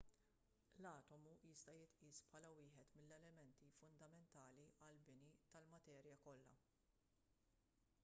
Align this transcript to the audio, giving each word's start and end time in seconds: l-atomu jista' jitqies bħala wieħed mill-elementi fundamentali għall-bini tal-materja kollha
l-atomu 0.83 1.33
jista' 1.41 1.75
jitqies 1.81 2.21
bħala 2.31 2.49
wieħed 2.61 2.97
mill-elementi 3.03 3.69
fundamentali 3.81 4.67
għall-bini 4.87 5.31
tal-materja 5.53 6.21
kollha 6.29 6.61